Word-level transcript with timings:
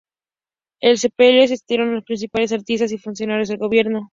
Al 0.81 0.97
sepelio 0.97 1.43
asistieron 1.43 1.93
los 1.93 2.03
principales 2.03 2.51
artistas 2.51 2.91
y 2.91 2.97
funcionarios 2.97 3.49
del 3.49 3.59
gobierno. 3.59 4.09